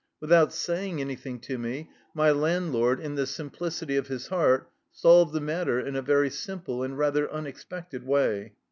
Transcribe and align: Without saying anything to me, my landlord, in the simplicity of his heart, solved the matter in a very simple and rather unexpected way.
Without 0.19 0.51
saying 0.51 0.99
anything 0.99 1.39
to 1.41 1.59
me, 1.59 1.91
my 2.15 2.31
landlord, 2.31 2.99
in 2.99 3.13
the 3.13 3.27
simplicity 3.27 3.97
of 3.97 4.07
his 4.07 4.29
heart, 4.29 4.67
solved 4.91 5.31
the 5.31 5.39
matter 5.39 5.79
in 5.79 5.95
a 5.95 6.01
very 6.01 6.31
simple 6.31 6.81
and 6.81 6.97
rather 6.97 7.31
unexpected 7.31 8.03
way. 8.03 8.53